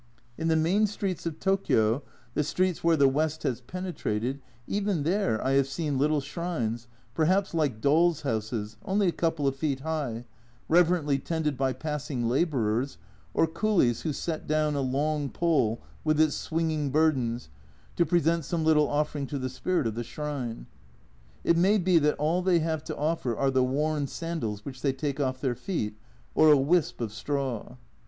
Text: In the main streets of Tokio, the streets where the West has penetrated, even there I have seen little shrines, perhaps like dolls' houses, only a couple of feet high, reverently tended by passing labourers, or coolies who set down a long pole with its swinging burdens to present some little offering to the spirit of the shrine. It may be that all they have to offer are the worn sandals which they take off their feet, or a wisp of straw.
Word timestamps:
In 0.35 0.47
the 0.47 0.55
main 0.55 0.87
streets 0.87 1.27
of 1.27 1.39
Tokio, 1.39 2.01
the 2.33 2.43
streets 2.43 2.83
where 2.83 2.97
the 2.97 3.07
West 3.07 3.43
has 3.43 3.61
penetrated, 3.61 4.41
even 4.67 5.03
there 5.03 5.39
I 5.45 5.51
have 5.51 5.67
seen 5.67 5.99
little 5.99 6.21
shrines, 6.21 6.87
perhaps 7.13 7.53
like 7.53 7.81
dolls' 7.81 8.23
houses, 8.23 8.77
only 8.83 9.07
a 9.07 9.11
couple 9.11 9.45
of 9.47 9.55
feet 9.55 9.81
high, 9.81 10.25
reverently 10.67 11.19
tended 11.19 11.55
by 11.55 11.73
passing 11.73 12.27
labourers, 12.27 12.97
or 13.35 13.45
coolies 13.45 14.01
who 14.01 14.11
set 14.11 14.47
down 14.47 14.73
a 14.73 14.81
long 14.81 15.29
pole 15.29 15.79
with 16.03 16.19
its 16.19 16.35
swinging 16.35 16.89
burdens 16.89 17.49
to 17.95 18.03
present 18.03 18.43
some 18.43 18.65
little 18.65 18.89
offering 18.89 19.27
to 19.27 19.37
the 19.37 19.49
spirit 19.49 19.85
of 19.85 19.93
the 19.93 20.03
shrine. 20.03 20.65
It 21.43 21.57
may 21.57 21.77
be 21.77 21.99
that 21.99 22.15
all 22.17 22.41
they 22.41 22.57
have 22.57 22.83
to 22.85 22.97
offer 22.97 23.37
are 23.37 23.51
the 23.51 23.63
worn 23.63 24.07
sandals 24.07 24.65
which 24.65 24.81
they 24.81 24.93
take 24.93 25.19
off 25.19 25.41
their 25.41 25.53
feet, 25.53 25.93
or 26.33 26.51
a 26.51 26.57
wisp 26.57 27.01
of 27.01 27.13
straw. 27.13 27.75